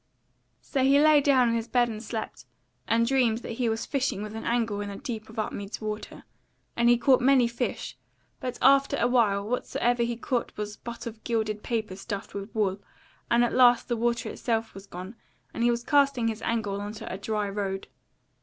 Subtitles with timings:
[0.63, 2.45] So he lay down in his bed and slept,
[2.87, 6.23] and dreamed that he was fishing with an angle in a deep of Upmeads Water;
[6.75, 7.95] and he caught many fish;
[8.39, 12.79] but after a while whatsoever he caught was but of gilded paper stuffed with wool,
[13.29, 15.15] and at last the water itself was gone,
[15.53, 17.87] and he was casting his angle on to a dry road.